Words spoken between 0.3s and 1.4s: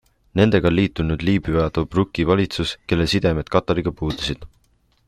Nendega on liitunud